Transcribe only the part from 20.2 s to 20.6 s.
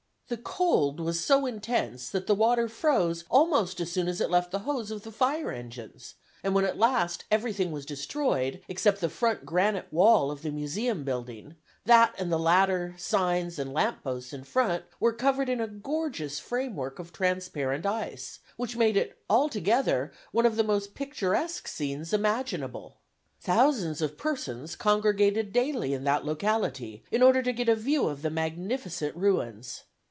one of